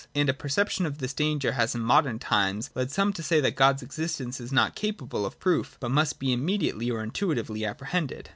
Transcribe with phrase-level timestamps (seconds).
[0.15, 3.55] And a perception of this danger has in modern times led some to say that
[3.55, 8.25] God's existence is not capable of proof, but must be immediately or intuitively ap prehended.